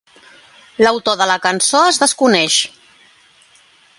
[0.85, 2.59] L'autor de la cançó es desconeix.